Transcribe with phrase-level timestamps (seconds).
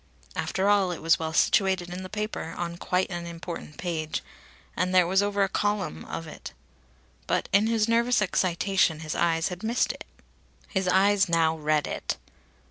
[0.35, 4.23] After all, it was well situated in the paper, on quite an important page,
[4.75, 6.53] and there was over a column of it.
[7.27, 10.05] But in his nervous excitation his eyes had missed it.
[10.67, 12.17] His eyes now read it.